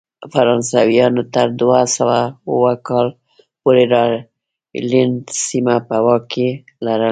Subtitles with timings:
[0.33, 2.19] فرانسویانو تر دوه سوه
[2.49, 3.07] اووه کال
[3.61, 6.47] پورې راینلنډ سیمه په واک کې
[6.85, 7.09] لرله.